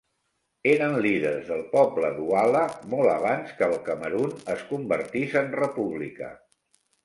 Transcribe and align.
Eren 0.69 0.95
líders 1.05 1.43
del 1.49 1.61
poble 1.73 2.09
douala 2.21 2.63
molt 2.95 3.13
abans 3.17 3.53
que 3.61 3.69
el 3.69 3.79
Camerun 3.91 4.35
es 4.57 4.67
convertís 4.75 5.41
en 5.45 5.57
república. 5.63 6.35